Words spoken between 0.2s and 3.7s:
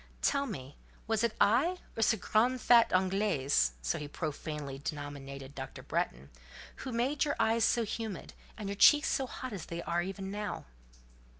Tell me, was it I or ce grand fat d'Anglais"